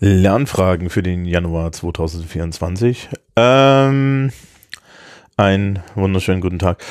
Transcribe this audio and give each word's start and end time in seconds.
Lernfragen 0.00 0.90
für 0.90 1.02
den 1.02 1.24
Januar 1.24 1.72
2024. 1.72 3.08
Ähm, 3.34 4.30
einen 5.36 5.80
wunderschönen 5.96 6.40
guten 6.40 6.60
Tag. 6.60 6.84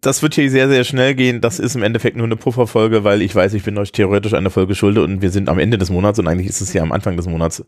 Das 0.00 0.22
wird 0.22 0.34
hier 0.34 0.50
sehr, 0.50 0.68
sehr 0.68 0.82
schnell 0.82 1.14
gehen. 1.14 1.40
Das 1.40 1.60
ist 1.60 1.76
im 1.76 1.84
Endeffekt 1.84 2.16
nur 2.16 2.26
eine 2.26 2.36
Pufferfolge, 2.36 3.04
weil 3.04 3.22
ich 3.22 3.34
weiß, 3.34 3.54
ich 3.54 3.62
bin 3.62 3.78
euch 3.78 3.92
theoretisch 3.92 4.34
eine 4.34 4.50
Folge 4.50 4.74
schulde 4.74 5.02
und 5.04 5.22
wir 5.22 5.30
sind 5.30 5.48
am 5.48 5.60
Ende 5.60 5.78
des 5.78 5.88
Monats 5.88 6.18
und 6.18 6.26
eigentlich 6.26 6.48
ist 6.48 6.60
es 6.60 6.72
ja 6.72 6.82
am 6.82 6.92
Anfang 6.92 7.16
des 7.16 7.26
Monats 7.26 7.64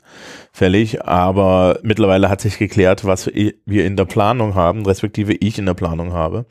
fällig. 0.53 1.05
Aber 1.05 1.79
mittlerweile 1.83 2.29
hat 2.29 2.41
sich 2.41 2.59
geklärt, 2.59 3.05
was 3.05 3.29
wir 3.29 3.87
in 3.87 3.97
der 3.97 4.07
Planung 4.07 4.57
haben, 4.57 4.85
respektive 4.85 5.35
ich 5.35 5.57
in 5.59 5.67
der 5.67 5.75
Planung 5.75 6.13
habe. 6.13 6.47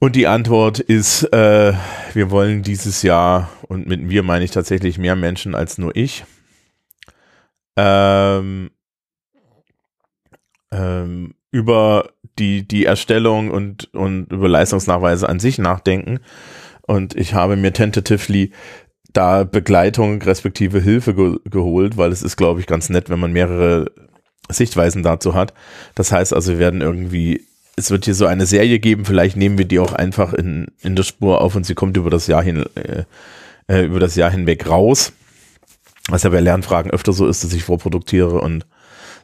Und 0.00 0.16
die 0.16 0.26
Antwort 0.26 0.78
ist, 0.78 1.22
äh, 1.32 1.72
wir 2.16 2.30
wollen 2.30 2.62
dieses 2.62 3.02
Jahr, 3.02 3.50
und 3.68 3.86
mit 3.86 4.08
wir 4.08 4.22
meine 4.22 4.44
ich 4.44 4.50
tatsächlich 4.50 4.98
mehr 4.98 5.14
Menschen 5.14 5.54
als 5.54 5.78
nur 5.78 5.94
ich, 5.94 6.24
ähm, 7.76 8.70
ähm, 10.72 11.34
über 11.50 12.10
die, 12.38 12.66
die 12.66 12.86
Erstellung 12.86 13.50
und, 13.50 13.92
und 13.94 14.32
über 14.32 14.48
Leistungsnachweise 14.48 15.28
an 15.28 15.40
sich 15.40 15.58
nachdenken. 15.58 16.20
Und 16.82 17.14
ich 17.14 17.34
habe 17.34 17.56
mir 17.56 17.72
tentatively 17.72 18.52
da 19.12 19.44
Begleitung 19.44 20.20
respektive 20.22 20.80
Hilfe 20.80 21.14
ge 21.14 21.38
geholt, 21.44 21.96
weil 21.96 22.12
es 22.12 22.22
ist, 22.22 22.36
glaube 22.36 22.60
ich, 22.60 22.66
ganz 22.66 22.88
nett, 22.88 23.10
wenn 23.10 23.20
man 23.20 23.32
mehrere 23.32 23.90
Sichtweisen 24.48 25.02
dazu 25.02 25.34
hat. 25.34 25.54
Das 25.94 26.12
heißt 26.12 26.32
also, 26.32 26.52
wir 26.52 26.58
werden 26.58 26.80
irgendwie 26.80 27.45
es 27.76 27.90
wird 27.90 28.06
hier 28.06 28.14
so 28.14 28.26
eine 28.26 28.46
Serie 28.46 28.78
geben, 28.78 29.04
vielleicht 29.04 29.36
nehmen 29.36 29.58
wir 29.58 29.66
die 29.66 29.78
auch 29.78 29.92
einfach 29.92 30.32
in, 30.32 30.68
in 30.80 30.96
der 30.96 31.02
Spur 31.02 31.42
auf 31.42 31.54
und 31.54 31.64
sie 31.64 31.74
kommt 31.74 31.96
über 31.96 32.10
das 32.10 32.26
Jahr 32.26 32.42
hin, 32.42 32.64
äh, 32.74 33.04
äh 33.68 33.84
über 33.84 34.00
das 34.00 34.16
Jahr 34.16 34.30
hinweg 34.30 34.68
raus. 34.68 35.12
Was 36.08 36.22
ja 36.22 36.30
bei 36.30 36.40
Lernfragen 36.40 36.90
öfter 36.90 37.12
so 37.12 37.26
ist, 37.26 37.44
dass 37.44 37.52
ich 37.52 37.64
vorproduktiere 37.64 38.40
und 38.40 38.66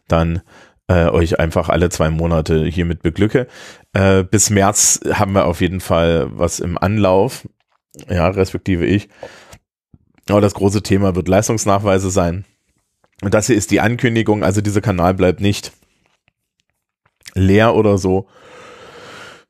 dann 0.09 0.43
äh, 0.89 1.07
euch 1.07 1.39
einfach 1.39 1.69
alle 1.69 1.89
zwei 1.89 2.11
Monate 2.11 2.67
hiermit 2.67 3.03
beglücke. 3.03 3.47
Äh, 3.93 4.25
bis 4.25 4.51
März 4.51 5.01
haben 5.13 5.33
wir 5.33 5.47
auf 5.47 5.61
jeden 5.61 5.81
Fall 5.81 6.29
was 6.33 6.61
im 6.61 6.77
Anlauf, 6.77 7.49
ja, 8.09 8.29
respektive 8.29 8.85
ich. 8.85 9.09
Aber 10.29 10.41
das 10.41 10.55
große 10.55 10.83
Thema 10.83 11.15
wird 11.15 11.29
Leistungsnachweise 11.29 12.11
sein. 12.11 12.45
Und 13.23 13.33
das 13.35 13.47
hier 13.47 13.57
ist 13.57 13.71
die 13.71 13.81
Ankündigung, 13.81 14.43
also 14.43 14.61
dieser 14.61 14.81
Kanal 14.81 15.15
bleibt 15.15 15.41
nicht 15.41 15.73
leer 17.35 17.75
oder 17.75 17.99
so, 17.99 18.29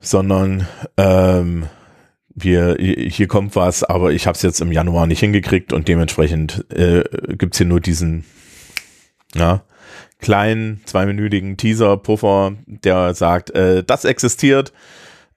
sondern 0.00 0.66
ähm, 0.97 1.66
wir, 2.34 2.77
hier 2.78 3.28
kommt 3.28 3.56
was, 3.56 3.84
aber 3.84 4.12
ich 4.12 4.27
habe 4.27 4.36
es 4.36 4.42
jetzt 4.42 4.61
im 4.61 4.72
Januar 4.72 5.06
nicht 5.06 5.20
hingekriegt 5.20 5.72
und 5.72 5.89
dementsprechend 5.89 6.64
äh, 6.72 7.05
gibt 7.36 7.56
hier 7.56 7.66
nur 7.66 7.80
diesen 7.80 8.24
ja, 9.34 9.62
kleinen 10.20 10.80
zweiminütigen 10.86 11.56
Teaser-Puffer, 11.56 12.55
der 12.66 13.14
sagt, 13.14 13.50
äh, 13.50 13.84
das 13.84 14.05
existiert, 14.05 14.72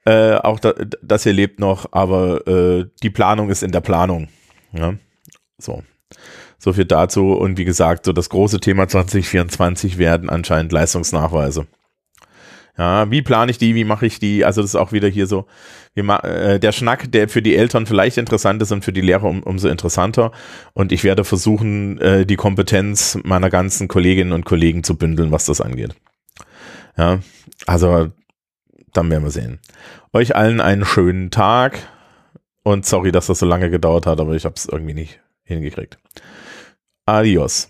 äh, 0.06 0.36
auch 0.36 0.60
da, 0.60 0.74
das 1.02 1.24
hier 1.24 1.34
lebt 1.34 1.60
noch, 1.60 1.88
aber 1.92 2.48
äh, 2.48 2.86
die 3.02 3.10
Planung 3.10 3.50
ist 3.50 3.64
in 3.64 3.72
der 3.72 3.82
Planung. 3.82 4.30
Ja? 4.72 4.94
So. 5.58 5.84
So 6.58 6.74
viel 6.74 6.86
dazu. 6.86 7.34
Und 7.34 7.58
wie 7.58 7.66
gesagt, 7.66 8.06
so 8.06 8.14
das 8.14 8.30
große 8.30 8.60
Thema 8.60 8.88
2024 8.88 9.98
werden 9.98 10.30
anscheinend 10.30 10.72
Leistungsnachweise. 10.72 11.68
Ja, 12.78 13.10
wie 13.10 13.22
plane 13.22 13.52
ich 13.52 13.58
die, 13.58 13.74
wie 13.74 13.86
mache 13.86 14.06
ich 14.06 14.20
die? 14.20 14.44
Also 14.44 14.62
das 14.62 14.72
ist 14.72 14.76
auch 14.76 14.92
wieder 14.92 15.08
hier 15.08 15.28
so, 15.28 15.46
äh, 15.96 16.60
der 16.60 16.72
Schnack, 16.74 17.10
der 17.12 17.30
für 17.30 17.42
die 17.42 17.56
Eltern 17.56 17.86
vielleicht 17.86 18.18
interessant 18.18 18.62
ist 18.62 18.72
und 18.74 18.84
für 18.84 18.92
die 18.92 19.02
Lehrer 19.02 19.24
um, 19.24 19.44
umso 19.44 19.70
interessanter. 19.70 20.32
Und 20.74 20.92
ich 20.92 21.06
werde 21.06 21.24
versuchen, 21.24 22.00
äh, 22.02 22.26
die 22.26 22.36
Kompetenz 22.36 23.18
meiner 23.24 23.50
ganzen 23.50 23.88
Kolleginnen 23.88 24.34
und 24.34 24.44
Kollegen 24.44 24.84
zu 24.84 24.98
bündeln, 24.98 25.32
was 25.32 25.46
das 25.46 25.62
angeht. 25.62 25.96
Ja, 26.98 27.20
also 27.66 28.12
dann 28.92 29.10
werden 29.10 29.24
wir 29.24 29.32
sehen. 29.32 29.60
Euch 30.12 30.36
allen 30.36 30.60
einen 30.60 30.86
schönen 30.86 31.32
Tag 31.32 31.80
und 32.64 32.86
sorry, 32.86 33.12
dass 33.12 33.28
das 33.28 33.40
so 33.40 33.46
lange 33.46 33.70
gedauert 33.70 34.06
hat, 34.06 34.20
aber 34.20 34.34
ich 34.34 34.44
habe 34.44 34.56
es 34.56 34.66
irgendwie 34.66 34.94
nicht 34.94 35.22
hingekriegt. 35.44 35.98
Adios. 37.06 37.70